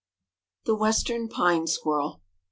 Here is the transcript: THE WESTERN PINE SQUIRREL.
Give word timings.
THE 0.65 0.73
WESTERN 0.75 1.27
PINE 1.27 1.67
SQUIRREL. 1.67 2.21